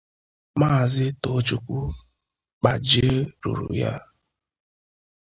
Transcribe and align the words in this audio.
Maazị 0.59 1.05
Tochukwu 1.21 1.79
Kpajie 2.59 3.07
rụrụ 3.41 3.67
ya. 3.81 3.91